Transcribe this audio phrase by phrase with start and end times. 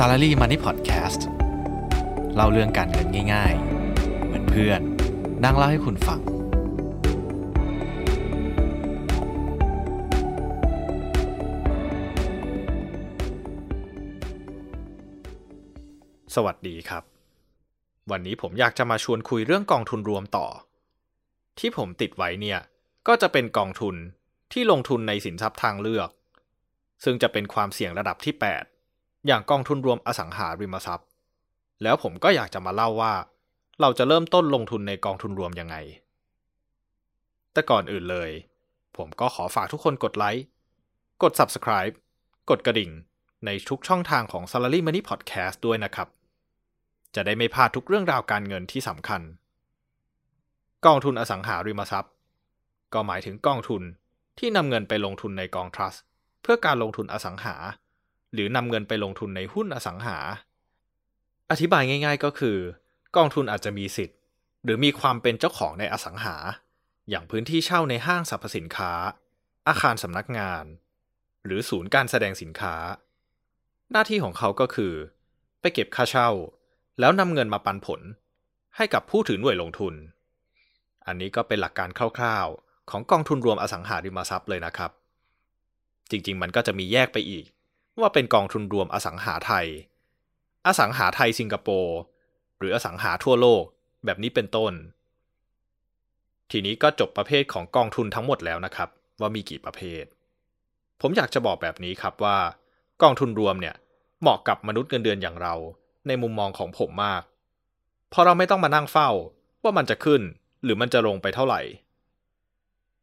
[0.00, 1.20] Salary Money Podcast
[2.34, 3.54] เล่าเรื่องการเงินง่าย
[3.90, 4.80] ๆ เหมือนเพื่อน
[5.44, 6.20] นั่งเล่าให้คุณฟัง
[16.34, 17.02] สวัสดีครับ
[18.10, 20.46] วันนี้ผมอยากจะมาชวนคุยเรื่องกองทุนรวมต่อ
[21.58, 22.58] ที่ผมติดไว้เนี่ย
[23.08, 23.96] ก็จะเป็นกองทุน
[24.52, 26.08] ที่ลงทุนในสินทรัพย์ทางเลือก
[27.04, 28.75] ซึ่งจะเป็นความเสี่ยงระดับที่ 8
[29.26, 31.08] อย่างกองทุนรวมอสังหาริมทรัพย์
[31.82, 33.14] แล้วผมก็อยากจะมาเล่าว่า
[33.80, 35.76] เราจะเริ่มต้นลงทุนในกองทุนรวมยังไง
[37.52, 38.30] แต่ก่อนอื่นเลย
[38.96, 40.44] ผมก็ขอฝากทุกคนกดไลค์
[41.22, 41.94] กด Subscribe
[42.50, 42.90] กดกระดิ่ง
[43.46, 46.08] ในทุกช่องทางของ Salary Money Podcast ด้วยนะครับ
[47.14, 49.22] จะได้ไม่พลาดทุกเรื่องราวการเงินที่สำคัญ
[50.86, 52.12] กองทุนอสังหาริมทรัพย์
[52.94, 53.82] ก็หมายถึงกองทุน
[54.38, 56.02] ที่นำเงินไปลงทุนในกองทรัสต์
[56.42, 57.54] เพื่อการลงทุนอสังหา
[58.32, 60.18] หรือนำเงินไปลงทุนในหุ้นอสังหา
[61.50, 62.58] อธิบายง่าย ๆก็คือ
[63.16, 64.18] กองทุนอาจจะมีสิทธิ์
[64.64, 66.36] หรือมีความเป็นเจ้าของในอสังหา
[67.10, 68.92] อย่างพื้นที่เช่าในห้างสรรพสินค้า
[69.68, 70.64] อาคารสำนักงาน
[71.44, 72.74] หรือศูนย์การแสดงสินค้า
[73.92, 74.92] หน้าที่ของเขาก็คือ
[75.60, 76.30] ไปเก็บค่าเช่า
[77.00, 78.00] แล้วนำเงินมาปันผล
[78.76, 79.94] ให้กับผู้ถือหน่วยลงทุน
[81.06, 84.90] อันนี้ก็เป็นหลักการคร่าวๆ ของกองทุนรวมอสังหาริมทรัพย์เลยนะครับ
[86.10, 87.44] จริงๆ มันก็จะมีแยกไปอีก
[88.00, 89.66] ว่าเป็นกองทุนรวมอสังหาไทย
[90.66, 91.96] อสังหาไทยสิงคโปร์
[92.58, 93.64] หรืออสังหาทั่วโลก
[94.04, 94.72] แบบนี้เป็นต้น
[96.50, 98.88] ทีนี้ก็จบประเภทของกองทุนทั้งหมดแล้วนะครับ
[99.20, 100.04] ว่ามีกี่ประเภท
[101.00, 102.36] ผมอยากจะบอกแบบนี้ครับว่า
[103.02, 103.74] กองทุนรวมเนี่ย
[104.20, 105.54] เหมาะกับมนุษย์เงินเดือนอย่างเรา
[106.06, 107.22] ในมุมมองของผมมาก
[108.10, 109.10] เพราะเราไม่ต้องมานั่งเฝ้า
[109.62, 110.22] ว่ามันจะขึ้น
[110.64, 111.60] หรือมันจะลงไปเท่าไหร่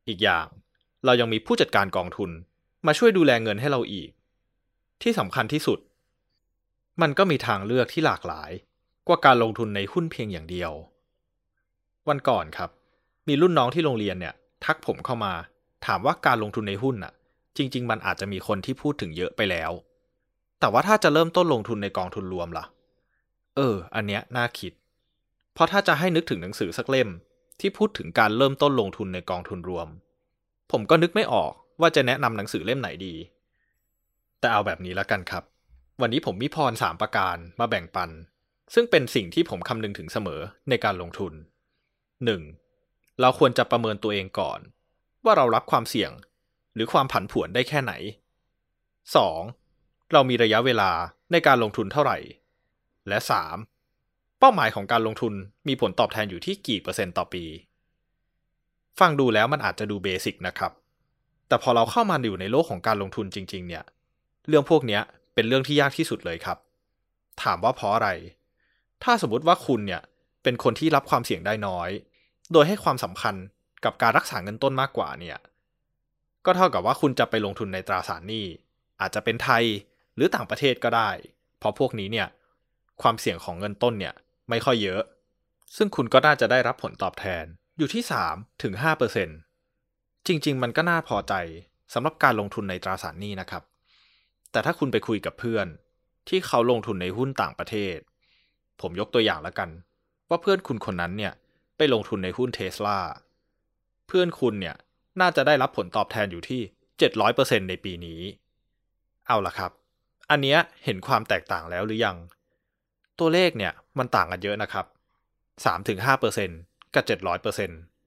[0.08, 0.48] อีกอย่าง
[1.06, 2.30] เรายังมีผู้จัดการกองทุน
[2.86, 4.10] มาช่วยดูแลเงินให้เราอีก
[5.04, 5.80] ที่สำคัญที่สุด
[7.02, 8.52] มันก็มีทางเลือกที่หลากหลาย
[9.08, 10.72] กว่าการลงทุนในหุ้นเพียงอย่างเดียว
[12.10, 12.70] วันก่อนครับ
[13.28, 14.34] มีรุ่นน้องที่โรงเรียนเนี่ย
[14.66, 15.34] ทักผมเข้ามา
[15.86, 17.14] ถามว่าการลงทุนในหุ้นน่ะ
[17.58, 19.72] จริง ๆ มันอาจจะมีคนที่พูดถึงเยอะไปแล้ว
[20.60, 22.66] แต่ว่าถ้าจะเริ่มต้นลงทุนในกองทุนรวมล่ะ
[23.56, 24.74] เออ อันเนี้ยน่าคิด
[25.54, 27.10] เพราะถ้าจะให้นึกถึงหนังสือสักเล่ม
[27.60, 29.88] ที่พูดถึงการเริ่มต้นลงทุนในกองทุนรวม
[30.72, 33.14] ผมก็นึกไม่ออกว่าจะแนะนำหนังสือเล่มไหนดี
[34.44, 35.44] แต่เอาแบบนี้แล้วกันครับ
[36.02, 38.10] วันนี้ผมมีพรสามประการมาแบ่งปัน
[38.74, 41.34] ซึ่งเป็นสิ่งที่ผมคำนึงถึงเสมอในการลงทุน
[42.46, 43.20] 1.
[43.22, 44.60] เราควรจะประเมินตัวเองก่อน
[45.26, 46.12] ว่าเรารับความเสี่ยง
[46.76, 47.94] หรือความผันผวนได้แค่ไหน
[49.44, 50.12] 2.
[50.14, 50.92] เรามีระยะเวลา
[51.32, 52.18] ในการลงทุนเท่าไหร่
[53.08, 53.18] และ
[53.80, 54.40] 3.
[54.40, 55.34] เป้าหมายของการลงทุน
[55.68, 57.46] มีผลตอบแทนอยู่ที่กี่เปอร์เซ็นต์ต่อปี
[59.00, 60.72] ฟังดูแล้วมันอาจจะดูเบสิกนะครับ
[61.48, 63.86] แต่พอเราเข้ามาอยู่ในโลกของการลงทุนจริง ๆ เนี่ย
[64.48, 65.00] เรื่องพวกนี้
[65.34, 66.58] เป็นเรื่องที่ยากที่สุดเลยครับ
[67.44, 68.10] ถามว่าเพราะอะไร
[69.04, 70.02] ถ้าสมมติว่าคุณเนี่ย
[70.44, 71.90] เป็นคนที่รับความเสี่ยงได้น้อย
[72.54, 73.36] โดยให้ความสำคัญ
[73.86, 75.38] กับการรักษาเงินต้นมากกว่าเนี่ย
[76.46, 78.46] ก็เท่ากับว่าคุณจะไปลงทุนในตราสารหนี้
[79.02, 79.64] อาจจะเป็นไทย
[80.16, 81.10] หรือต่างประเทศก็ได้
[81.60, 82.28] เพราะพวกนี้เนี่ย
[83.02, 84.14] ความเสี่ยงของเงินต้นเนี่ย
[84.50, 85.02] ไม่ค่อยเยอะ
[85.78, 87.46] ซึ่งคุณก็น่าจะได้รับผลตอบแทน
[87.78, 88.74] อยู่ที่3ถึง
[89.50, 91.34] 5%จริง ๆ มันก็น่าพอใจ
[91.94, 93.64] สำหรับการลงทุนในตราสารหนี้นะครับ
[94.54, 95.68] แต่ถ้าคุณไปคุยกับเพื่อน
[96.30, 97.98] ที่เขาลงทุนในหุ้นต่างประเทศ
[98.82, 99.70] ผมยกตัวอย่างแล้วกัน
[100.30, 101.34] ว่าเพื่อนคุณคนนั้นเนี่ย
[101.78, 103.00] ไปลงทุนในหุ้นเทสลา
[104.08, 104.76] เพื่อนคุณเนี่ย
[105.22, 106.62] น่าจะได้รับผลตอบแทนอยู่ที่
[107.20, 108.22] 700%ในปีนี้
[109.28, 109.72] เอาล่ะครับ
[110.30, 112.18] อันเนี้ยเห็นความแตกต่างแล้วหรือยัง
[113.20, 114.86] ตัวเลขเนี่ยมันต่างกันเยอะนะครับ
[115.66, 117.04] 3-5%กับ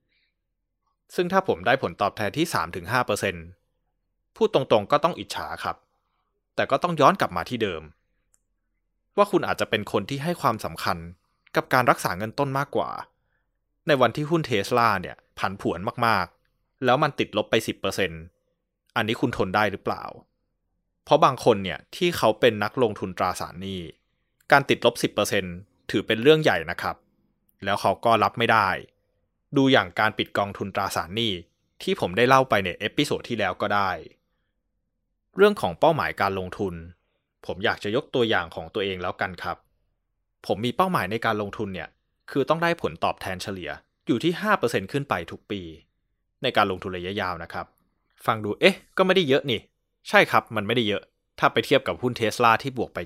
[0.01, 2.47] 700%ซึ่งถ้าผมได้ผลตอบแทนที่
[3.21, 5.77] 3-5%พูดตรงๆก็ต้องอิจฉาครับ
[6.57, 7.83] แต่ก็ต้องย้อนกลับมาที่เดิม
[9.17, 10.99] ว่าคุณอาจจะเป็นคนที่ให้ความสำคัญ
[11.57, 12.91] กับการรักษาเงินต้นมากกว่า
[13.87, 17.55] ในวันที่หุ้นเทสลาเนี่ยผันผวนมากๆ แล้วมันติดลบไป
[18.27, 20.05] 10%อันนี้คุณทนได้หรือเปล่า
[21.05, 23.81] เพราะบางคนเนี่ยที่เขาเป็นนักลงทุนตราสารหนี้
[24.53, 24.95] การติดลบ
[25.43, 26.97] 10%ถือเป็นเรื่องใหญ่นะครับ
[27.65, 28.69] แล้วเขาก็รับไม่ได้
[29.57, 31.33] ดูอย่างการปิดกองทุนตราสารหนี้
[31.83, 33.91] ที่ผมได้เล่าไปใน episode ที่แล้วก็ได้
[35.37, 36.75] เรื่องของเป้าหมายการลงทุน
[37.47, 39.57] ผมอยากจะยกตัวอย่างของตัวเองแล้วกันครับ
[40.47, 41.89] ผมมีเป้าหมายในการลงทุนเนี่ย
[42.31, 43.71] คือต้องได้ผลตอบแทนเฉลี่ย
[44.07, 45.61] อยู่ที่ 5%ขึ้นไปทุกปี
[46.43, 47.67] ในการลงทุนระยะยาวนะครับ
[48.27, 49.61] ฟังดูเอ๊ะ ก็ไม่ได้เยอะนี่
[50.09, 51.03] ใช่ครับ มันไม่ได้เยอะ
[51.39, 52.99] ถ้าไปเทียบกับหุ้นเทสลาที่บวกไป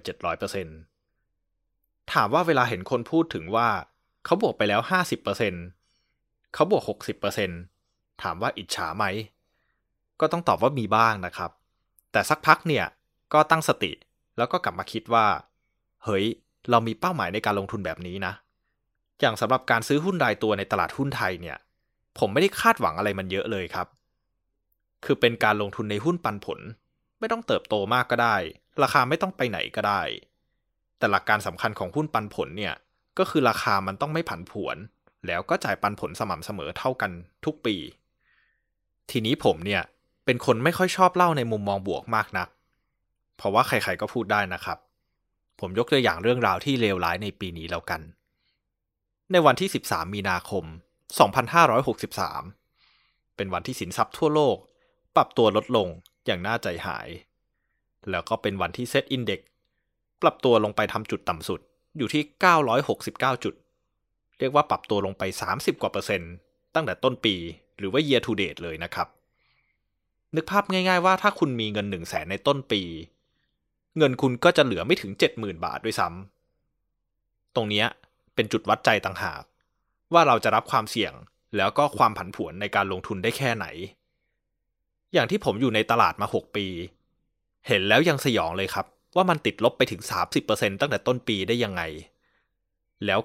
[1.23, 3.69] 700%ถามว่าเวลาเห็นคนพูดถึงว่า
[4.25, 4.81] เขาบวกไปแล้ว
[5.87, 6.83] 50%เขาบวก
[7.53, 9.05] 60%ถามว่าอิจฉาไหม
[10.21, 11.51] ก็ต้องตอบว่ามีบ้างนะครับ
[12.13, 12.87] แต่สักพักเนี่ย
[13.33, 13.93] ก็ตั้งสติ
[14.37, 15.27] แล้วก็กลับมาคิดว่า
[16.05, 16.25] เฮ้ย
[16.71, 18.33] เรามีเป้าหมายในการลงทุนแบบนี้นะ
[19.21, 21.57] อย่างสำหรับการซื้อหุ้นรายตัวในตลาดหุ้นไทยเนี่ย
[22.19, 23.87] ผมไม่ได้คาดหวังอะไรมันเยอะเลยครับ
[25.05, 26.61] คือเป็นการลงทุนในหุ้นปันผล
[27.19, 28.37] ไม่ต้องเติบโตมากก็ได้
[28.83, 30.03] ราคาไม่ต้องไปไหนก็ได้
[30.99, 32.75] แต่หลักการสำคัญของหุ้นปันผลเนี่ย
[33.19, 34.77] ก็คือราคามันต้องไม่ผันผวน
[35.27, 37.11] แล้วก็จ่ายปันผลสม่ำเสมอเท่ากัน
[37.45, 37.77] ทุกปี
[39.11, 39.83] ทีนี้ผมเนี่ย
[40.31, 42.49] เป็นคนไม่ค่อยชอบเล่าในมุมมองบวกมากนัก
[43.37, 44.79] เพราะว่าใครๆก็พูดได้นะครับ
[45.61, 48.01] ผมยกตัวอย่างเรื่องราวที่เลวร้ายในปีนี้แล้วกัน
[49.33, 50.65] ในวันที่ 13 มีนาคม
[52.41, 54.57] 2563 เป็นวันที่สินทรัพย์ทั่วโลก
[55.17, 55.89] ปรับตัวลดลง
[56.27, 57.09] อย่างน่าใจหาย
[58.11, 59.41] แล้วก็เป็นวันที่เซ็ตอินเด็ก
[60.23, 61.61] ปรับตัวลงไปทำจุดต่ำสุด
[61.99, 62.23] อยู่ที่
[62.79, 63.55] 969 จุด
[64.39, 65.23] เรียกว่าปรับตัวลงไป
[65.53, 66.33] 30 กว่าเปอร์เซ็นต์
[66.75, 67.35] ตั้งแต่ต้นปี
[67.79, 69.09] หรือว่า year to date เลยนะครับ
[70.37, 72.83] นึกภาพง่าย ๆ ว่าถ้าคุณมีเงิน1 0 0 0 0แสนในต้นปี
[73.99, 77.85] เงินคุณก็จะเหลือไม่ถึง70,000บาทด้วยซ้ำตรงนี้
[78.35, 79.43] เป็นจุดวัดใจต่างหาก
[80.13, 81.13] ว่าเราจะรับความเสี่ยง
[81.57, 83.67] แล้วก็ความผันผวนในการลงทุนได้แค่ไหน
[85.13, 86.67] อย่างที่ผมอยู่ในตลาดมา 6 ปี
[87.67, 88.87] เห็นแล้วยังสยองเลยครับ
[89.17, 90.03] ว่ามันติดลบไปถึง
[90.41, 91.83] 30%ตั้งแต่ต้นปีได้ยังไง
[93.07, 93.21] แล้ว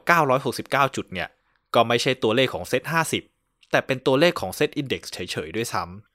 [0.46, 1.30] 969 จุดเนี่ย
[1.76, 2.84] ก็ไม่ใช่ตัวเลขของเซต
[3.28, 6.15] 50 แต่เป็นตัวเลขของเซตอินดี x เฉยๆ ด้วยซ้ำ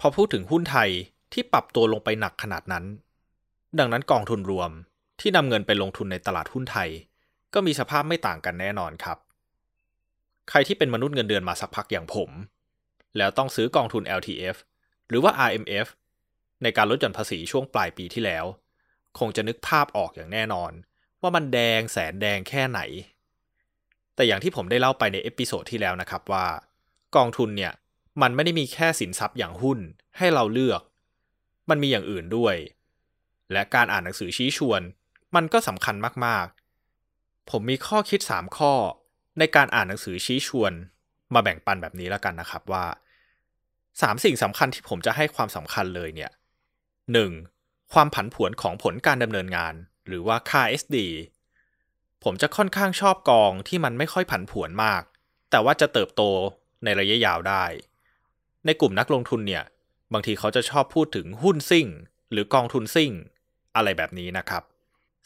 [0.00, 0.90] พอพูดถึงหุ้นไทย
[1.32, 2.84] ที่ปรับตัวลงไปหนักขนาดนั้น
[3.78, 4.70] ดังนั้นกองทุนรวม
[5.20, 6.88] ที่นำเงินไปลงทุนในตลาดหุ้นไทย
[7.54, 9.18] ก็มีสภาพไม่ต่างกันแน่นอนครับ
[10.50, 12.30] ใครที่เป็นมนุษย์เงินเดือนมาสักพักอย่างผม
[13.16, 14.56] แล้วต้องซื้อกองทุน LTF
[15.08, 15.86] หรือว่า RMF
[16.62, 18.44] ในการลดหย่อนภาษีช่วงปลายปีที่แล้ว
[19.18, 20.72] คงจะนึกภาพออกอย่างแน่นอน
[21.22, 22.80] ว่ามันแดงแสนแดงแค่ไหน
[24.14, 26.44] แต่อย่างที่ผมได้เล่าไปใน episode ที่แล้วนะครับว่า
[27.16, 27.72] กองทุนเนี่ย
[28.22, 29.78] มันไม่ได้มีแค่สินทรัพย์อย่างหุ้น
[30.18, 30.82] ให้เราเลือก
[31.70, 32.56] มันมีอย่างอื่นด้วย
[33.52, 34.82] และการอ่านหนังสือชี้ชวน
[35.34, 35.96] มันก็สำคัญ
[36.26, 38.74] มากๆ ผมมีข้อคิด 3 ข้อ
[39.38, 40.72] ในการอ่านหนังสือชี้ชวน
[41.34, 42.86] มาแบ่งปันแบบนี้แล้วกันนะครับว่า
[44.02, 46.30] สามสิ่งสำคัญที่ผมจะให้ความสำคัญเลยเนี่ย
[47.32, 47.92] 1.
[47.92, 49.74] ความผันผวนของผลการดำเนินงาน
[50.06, 50.96] หรือว่าค่า SD
[52.24, 55.02] ผมจะค่อนข้างชอบกองที่มันไม่ค่อยผันผวนมาก
[55.50, 56.22] แต่ว่าจะเติบโต
[56.84, 57.64] ในระยะยาวได้
[58.66, 59.64] ในกลุ่มนักลงทุนเนี่ย
[60.12, 61.86] บางทีเขาจะชอบพูดถึงหุ้นซิ่ง
[62.32, 63.10] หรือกองทุนซิ่ง
[63.76, 64.62] อะไรแบบนี้นะครับ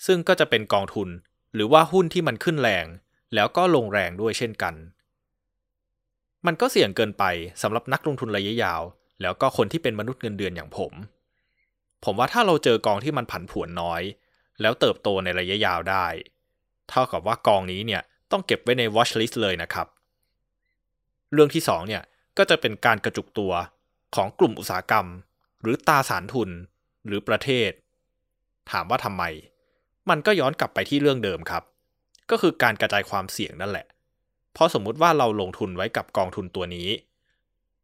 [0.06, 1.08] ซึ่งก็จะเป็นกองทุน
[1.54, 2.86] หรือว่าหุ้นที่มันขึ้นแรง
[3.34, 4.74] แล้วก็ลงแรงด้วยเช่นกัน
[6.46, 7.24] มันก็เสี่ยงเกินไป
[7.62, 8.82] สำหรับนักลงทุนระยะยาว
[9.22, 10.92] แล้วก็คนที่เป็นมนุษย์เงินเดือนอย่างผม
[12.04, 14.02] ผมว่าถ้าเราเจอกองที่มันผันผวนน้อย
[14.60, 16.06] แล้วเติบโตในระยะยาวได้
[16.90, 18.02] เท่ากับว่ากองนี้เนี่ย
[18.32, 19.86] ต้องเก็บไว้ใน watch list เลยนะครับ
[21.32, 22.02] เรื่องที่2เนี่ย
[22.38, 23.52] ก็จะเป็นการกระจุกตัว
[24.14, 25.06] ของกลุ่มอุตสาหกรรม
[25.62, 26.50] หรือตาสารทุน
[27.06, 27.70] หรือประเทศ
[28.70, 29.22] ถามว่าทำไม
[30.10, 31.62] มันก็ย้อนกลับไปที่เรื่องเดิมครับ
[32.30, 33.86] ก็คือการกระจายความเสี่ยงนั่นแหละ
[34.52, 36.88] เพราะสมมุติว่าเราลงทุนไว้กับกองทุนตัวนี้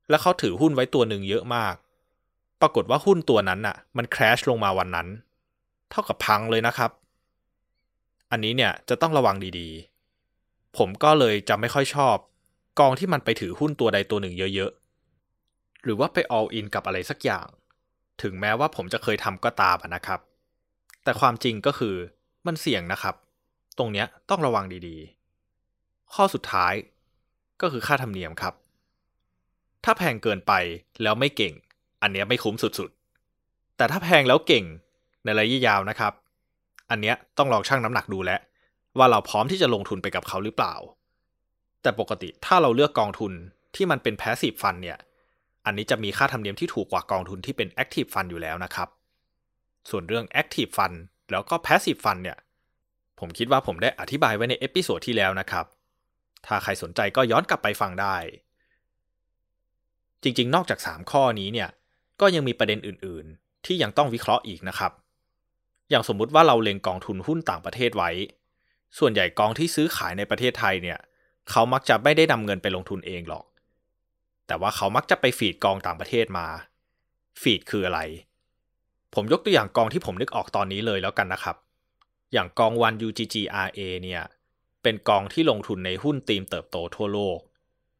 [0.08, 1.74] แล้วเขาถือหุ้นไว้ตัวหนึ่งเยอะมาก
[2.60, 5.08] ปรากฏว่าหุ้นตัวนั้นน่ะ มันแครชลงมาวันนั้น
[5.90, 6.90] เท่ากับพังเลยนะครับ
[8.30, 12.16] อันนี้เนี่ยจะต้องระวังดีๆ ผมก็เลยจะไม่ค่อยชอบ
[12.78, 17.46] กองที่มันไปถือหุ้นตัวใดตัวหนึ่งเยอะๆ หรือว่าไป all in กับอะไรสักอย่าง
[18.22, 20.20] ถึงแม้ว่าผมจะเคยทำก็ตามนะครับ
[21.04, 21.96] แต่ความจริงก็คือ
[22.46, 23.14] มันเสี่ยงนะครับ
[23.78, 26.74] ตรงเนี้ยต้องระวังดีๆ ข้อสุดท้าย
[27.60, 28.54] ก็คือค่าธรรมเนียมครับ
[29.84, 30.52] ถ้าแพงเกินไป
[31.02, 31.54] แล้วไม่เก่ง
[32.02, 34.64] อันเนี้ยไม่คุ้มสุดๆ แต่ถ้าแพงแล้วเก่ง
[35.24, 36.12] ในระยะยาวนะครับ
[36.90, 38.40] อันเนี้ยต้องลองชั่งน้ำหนักดูแล้ว
[38.98, 40.74] ว่าเราพร้อมที่จะลงทุนไปกับเขาหรือเปล่า
[41.84, 43.32] แต่ปกติถ้าเราเลือกกองทุน
[43.74, 44.98] ที่มันเป็น passive fund เนี่ย
[45.66, 48.88] อันนี้จะมีค่าธรรมเนียมที่ถูกกว่ากองทุนที่เป็น active fund อยู่แล้วนะครับ
[49.90, 50.96] ส่วนเรื่อง active fund
[51.30, 52.38] แล้วก็ passive fund เนี่ย
[53.20, 55.64] ผมคิดว่าผมได้อธิบายไว้ใน episode ที่แล้วนะครับ
[56.46, 58.16] ถ้าใครสนใจก็ย้อนกลับไปฟังได้
[60.22, 61.68] จริงๆ นอกจาก 3 ข้อนี้เนี่ย
[62.20, 64.92] ก็ยังมีประเด็นอื่นๆ ที่ยังต้องวิเคราะห์อีกนะครับ
[65.90, 68.10] อย่างสมมุติว่าเราเล็งกองทุนหุ้นต่างประเทศไว้
[68.98, 70.98] ส่วนใหญ่กองที่ซื้อขายในประเทศไทยเนี่ย
[71.50, 73.44] เขามักจะไม่ได้นำเงินไปลงทุนเองหรอก
[74.46, 76.46] แต่ว่าเขามักจะไปฟีดกองต่างประเทศมา
[77.42, 78.00] ฟีดคืออะไร
[79.14, 81.56] ผมยกตัวอย่างกองที่ผมนึกออกตอนนี้เลยแล้วกันนะครับ
[82.32, 84.22] อย่างกองวัน UGGRA เนี่ย
[84.82, 87.38] เป็นกองที่ลงทุนในหุ้นตีมเติบโตทั่วโลก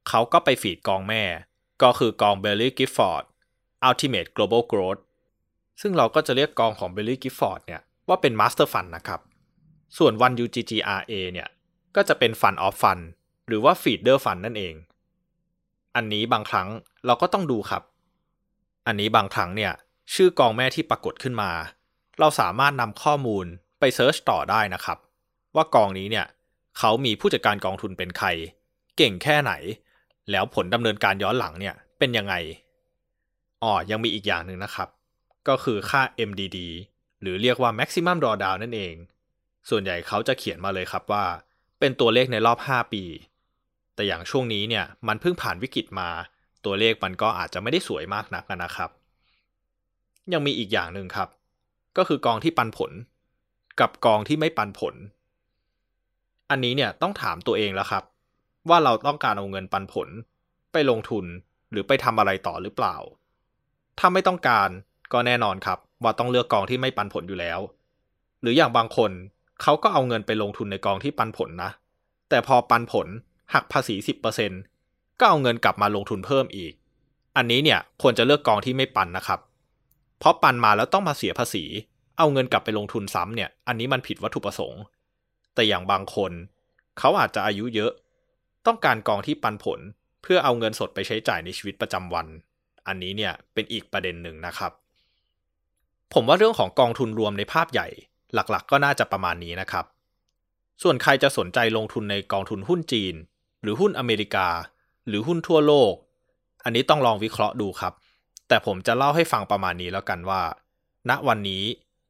[0.08, 1.22] เขาก็ไปฟีดกองแม่
[1.82, 3.24] ก็คือกอง Belly Gifford
[3.88, 5.02] Ultimate Global Growth
[5.80, 9.20] ซึ่งเราก็จะเรียกกองของ Belly Gifford เนี่ยว่าเป็น Master Fund นะครับ
[9.98, 11.48] ส่วนวัน UGGRA เนี่ย
[11.96, 13.02] ก็จะเป็น Fund of Fund
[13.48, 14.74] หรือว่า Feeder Fund นั่นเอง
[15.96, 16.68] อันนี้บางครั้ง
[17.06, 17.82] เราก็ต้องดูครับ
[18.86, 19.72] อันนี้บางครั้งเนี่ย
[20.14, 21.50] ชื่อกองแม่ที่ปรากฏขึ้นมา
[22.20, 23.46] เราสามารถนำข้อมูล
[23.78, 24.98] ไปไปเซิร์ชต่อได้นะครับ
[25.56, 26.26] ว่ากองนี้เนี่ย
[26.78, 28.28] เขามีผู้จัดการกองทุนเป็นใคร
[28.96, 29.52] เก่งแค่ไหน
[30.30, 32.34] แล้วผลดำเนินการย้อนหลังเนี่ยเป็นยังไง
[33.62, 34.88] อ๋อยังมีอีกอย่างหนึ่งนะครับ
[35.48, 36.58] ก็คือค่า MDD
[37.20, 38.94] หรือเรียกว่า maximum drawdown นั่นเอง
[39.70, 41.24] ส่วนใหญ่เขาจะเขียนมาเลยครับว่า
[41.80, 43.04] เป็นตัวเลขในรอบ 5 ปี
[43.94, 46.08] แต่อย่างช่วงนี้เนี่ยมันเพิ่งผ่านวิกฤตมา
[46.64, 48.90] ตัวเลขมันก็อาจจะไม่ได้สวยมากนักนะครับ
[50.32, 51.28] ยังมีอีกอย่างหนึ่งครับ
[51.96, 52.92] ก็คือกองที่ปันผล
[53.80, 54.94] กับกองที่ไม่ปันผล
[56.50, 58.04] อันนี้เนี่ยต้องถามตัวเองแล้วครับ
[58.68, 60.08] ว่าเราต้องการเอาเงินปันผล
[60.72, 61.24] ไปลงทุน
[61.70, 62.96] หรือไปทำอะไรต่อหรือเปล่า
[63.98, 64.68] ถ้าไม่ต้องการ
[65.12, 67.60] ก็แน่นอนครับ ว่าต้องเลือกกองที่ไม่ปันผลอยู่แล้ว
[68.40, 69.10] หรืออย่างบางคน
[69.62, 71.70] เขาก็เอาเงินไปลงทุนในกองที่ปันผลนะ
[72.28, 73.08] แต่พอปันผล
[73.52, 73.94] หักภาษี
[74.56, 76.72] 10%ก็เอาเงินกลับมาลงทุนเพิ่มอีก
[77.36, 79.40] อันนี้เนี่ยควรจะเลือกกองที่ไม่ปันนะครับ
[80.18, 81.64] เพราะปันมาแล้วต้องมาเสียภาษี
[82.18, 84.82] เอาเงินกลับไปลงทุนซ้ำเนี่ย อันนี้มันผิดวัตถุประสงค์
[85.54, 86.32] แต่อย่างบางคน
[86.98, 87.92] เขาอาจจะอายุเยอะ
[88.66, 89.80] ต้องการกองที่ปันผล
[90.22, 92.26] เพื่อเอาเงินสดไปใช้จ่ายในชีวิตประจำวัน
[92.86, 94.72] อันนี้เนี่ยเป็นอีกประเด็นหนึ่งนะครับ
[96.14, 97.88] ผมว่าเรื่องของกองทุนรวมในภาพใหญ่
[98.34, 99.84] หลักๆก็น่าจะประมาณนี้นะครับ
[100.82, 103.14] ส่วนใครจะสนใจลงทุนในกองทุนหุ้นจีน
[103.64, 104.48] หรือหุ้นอเมริกา
[105.08, 105.92] หรือหุ้นทั่วโลก
[106.64, 107.92] อันนี้ต้องลองวิเคราะห์ดูครับ
[108.48, 110.42] แต่ผมจะเล่าให้ฟังประมาณนี้แล้วกันว่า
[111.10, 111.62] ณวันนี้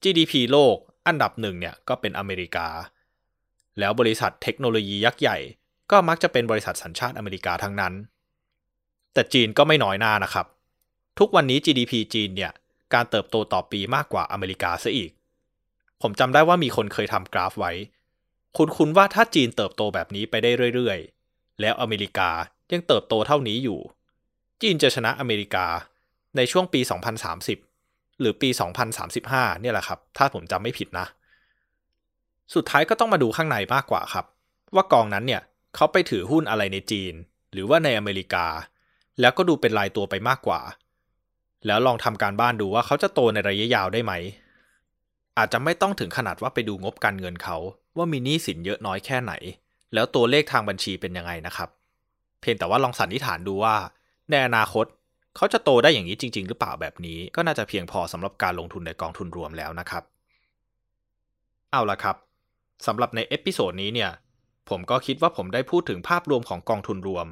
[0.02, 2.68] GDP โลกอันดับหนึ่งเนี่ยก็เป็นอเมริกา
[3.78, 5.38] แล้วบริษัทเทคโนโลยียักษ์ใหญ่
[5.90, 7.94] ก็มักจะเป็นบริษัทสัญชาติอเมริกาทั้งนั้น
[9.12, 10.46] แต่จีนก็ไม่น้อยหน้านะครับ
[11.18, 12.52] ทุกวันนี้ GDP จีนเนี่ย
[12.94, 15.10] การเติบโตต่อปีมากกว่าอเมริกาซะอีก
[16.02, 17.72] ผมจำได้ว่ามีคนเคยทำกราฟไว้
[18.56, 21.13] คุณคุณว่าถ้าจีนเติบโตแบบนี้ไปได้เรื่อยๆ
[21.60, 22.30] แล้วอเมริกา
[22.72, 23.80] ยังเติบโตเท่านี้อยู่
[24.62, 25.66] จีนจะชนะอเมริกา
[26.36, 26.80] ในช่วงปี
[27.50, 28.48] 2030 หรือปี
[29.04, 31.06] 2035 เนี่ยแหละครับ ถ้าผมจำไม่ผิดนะ
[32.54, 34.26] สุดท้ายก็ต้องมาดูข้างในมากกว่าครับ
[34.74, 35.42] ว่ากองนั้นเนี่ย
[35.74, 37.14] เขาไปถือหุ้นอะไรในจีน
[37.52, 38.46] หรือว่าในอเมริกา
[39.20, 40.60] แล้วก็ดูเป็นรายตัวไปมากกว่า
[41.66, 44.12] แล้วลองทำการบ้านดูว่าเขาจะโตในระยะยาวได้ไหม
[45.38, 47.56] อาจจะไม่ต้องถึงขนาดว่าไปดูงบการเงินเขา
[47.96, 49.32] ว่ามีหนี้สินเยอะน้อยแค่ไหน
[49.94, 51.68] แล้วตัวเลขทางบัญชีเป็นยังไงนะครับ
[52.40, 53.74] เพียงแต่ว่าลองสันนิษฐานดูว่า
[54.30, 54.86] ในอนาคต
[55.36, 60.02] เขาจะโตได้อย่างนี้จริง ๆ หรือเปล่าแบบนี้ ก็น่าจะเพียงพอสำหรับการลงทุนในกองทุนรวมแล้วนะครับ
[61.70, 62.16] เอาละครับ
[62.86, 64.10] สำหรับใน episode นี้เนี่ย
[64.68, 67.26] ผมก็คิดว่าผมได้พูดถึงภาพรวมของกองทุนรวม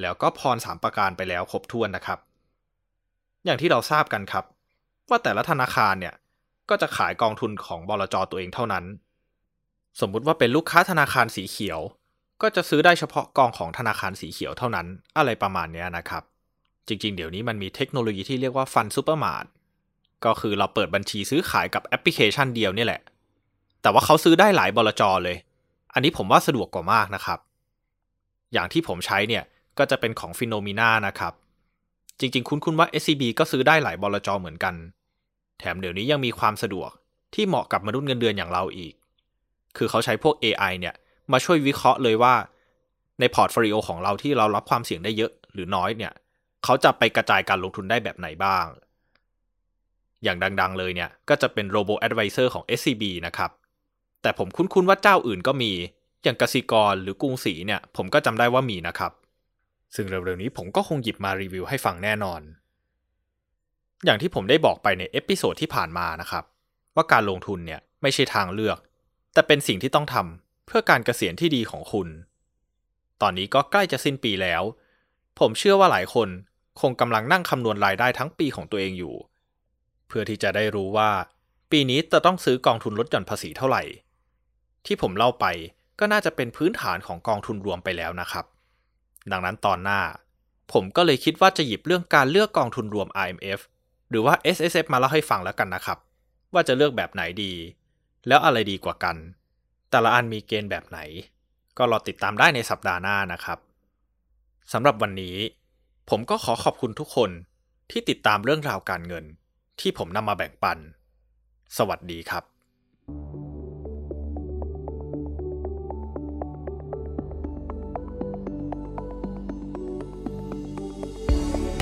[0.00, 2.18] แล้วก็พรสามประการไปแล้วครบถ้วนนะครับ
[3.44, 4.44] อย่างที่เราทราบกันครับ
[5.08, 6.14] ว่าแต่ละธนาคารเนี่ย
[6.70, 8.84] ก็จะขายกองทุนของบลจตัวเองเท่านั้น
[10.00, 11.80] สมมุติว่าเป็นลูกค้าธนาคารสีเขียว
[12.42, 14.86] ก็จะซื้อได้เฉพาะกองของธนาคารสีเขียวเท่านั้น
[15.16, 16.22] อะไรประมาณนี้นะครับ
[16.88, 19.46] จริงๆ เดี๋ยวนี้มันมีเทคโนโลยีที่เรียกว่า fund supermart
[20.24, 23.00] ก็คือเราเปิดบัญชีซื้อขายกับแอปพลิเคชันเดียวนี่แหละ
[23.82, 25.36] แต่ว่าเขาซื้อได้หลายบลจเลย
[25.92, 27.38] อันนี้ผมว่าสะดวกกว่ามากนะครับ
[28.52, 29.44] อย่างที่ผมใช้เนี่ย
[29.78, 31.32] ก็จะเป็นของ Finnomena นะครับ
[32.20, 34.74] จริงๆ คุ้นๆว่า SCB ก็ซื้อได้หลายบลจเหมือนกัน
[35.58, 36.90] แถมเดี๋ยวนี้ยังมีความสะดวก
[37.34, 38.94] ที่เหมาะกับมนุษย์เงินเดือนอย่างเราอีก
[39.76, 40.94] คือเขาใช้พวก AI เนี่ย
[41.32, 42.34] มาช่วยวิเคราะห์เลยว่า
[43.20, 46.12] ใน portfolio ของเราที่เรารับความเสี่ยงได้เยอะหรือน้อยเนี่ย
[46.64, 48.66] เขาจะไปกระจายการลงทุนได้แบบไหนบ้าง
[50.22, 53.50] อย่างดังๆเลยเนี่ยก็จะเป็น Robo Advisor ของ SCB นะครับ
[54.22, 55.72] แต่ผมคุ้นๆว่าเจ้าอื่นก็มี
[56.24, 59.12] อย่างกสิกรหรือกรุงศรีเนี่ยผมก็จำได้ว่ามีนะครับ
[59.94, 62.40] ซึ่งเร็วๆนี้ผมก็คงหยิบมารีวิวให้ฟังแน่นอน
[64.04, 66.44] อย่างที่ผมได้บอกไปใน episode ที่ผ่านมานะครับ
[66.94, 68.78] ว่าการลงทุนเนี่ยไม่ใช่ทางเลือก
[69.34, 72.08] แต่เป็นสิ่งที่ต้องทำเพื่อการเกษียณที่ดีของคุณ
[73.22, 74.62] ตอนนี้ก็ใกล้จะสิ้นปีแล้ว
[75.38, 76.28] ผมเชื่อว่าหลายคน
[76.80, 79.14] คงกำลังนั่งคำนวณรายได้ทั้งปีของตัวเองอยู่
[80.08, 81.10] เพื่อที่จะได้รู้ว่า
[81.70, 83.82] ปีนี้จะต้องซื้อกองทุนลดหย่อนภาษีเท่าไหร่
[84.86, 85.46] ที่ผมเล่าไป
[85.98, 88.44] ก็น่าจะเป็นพื้นฐานของกองทุนรวมไปแล้วนะครับ
[89.30, 90.00] ดังนั้นตอนหน้า
[90.72, 93.60] ผมก็เลยคิดว่าจะหยิบเรื่องการเลือกกองทุนรวม IMF
[94.10, 95.98] หรือว่า S S F มาเล่าให้ฟังแล้วกันนะครับ
[96.52, 97.52] ว่าจะเลือกแบบไหนดี
[98.28, 99.16] แล้วอะไรดีกว่ากัน
[99.90, 100.98] แต่ละอันมีเกณฑ์แบบไหน
[101.78, 103.58] ก็รอติดตามได้ในสัปดาห์หน้านะครับ
[104.72, 105.36] สำหรับวันนี้
[106.10, 107.30] ผมก็ขอขอบคุณทุกคน
[107.90, 109.24] ที่ติดตามเรื่องราวการเงิน
[109.80, 110.78] ที่ผมนำมาแบ่งปัน
[111.76, 112.44] สวัสดีครับ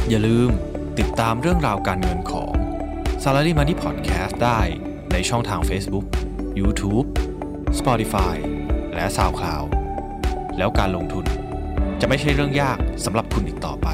[0.09, 0.51] อย่าลืม
[0.99, 2.53] ติดตามเรื่องราวการเงินของ
[3.23, 4.61] Salary Money Podcast ได้
[5.13, 6.07] ในช่องทาง Facebook,
[6.61, 7.09] YouTube,
[7.79, 8.37] Spotify
[8.95, 9.69] และ SoundCloud
[10.59, 11.25] แล้วการลงทุน
[12.01, 13.89] จะไม่ใช่เรื่องยากสำหรับคุณอีกต่อไป